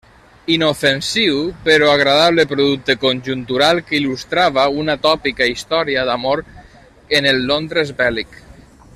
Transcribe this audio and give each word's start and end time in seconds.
Inofensiu 0.53 1.35
però 1.65 1.89
agradable 1.97 2.45
producte 2.53 2.95
conjuntural 3.03 3.81
que 3.89 3.99
il·lustrava 3.99 4.63
una 4.85 4.95
tòpica 5.07 5.49
història 5.51 6.07
d'amor 6.09 6.43
en 7.19 7.29
el 7.35 7.43
Londres 7.53 7.93
bèl·lic. 8.01 8.39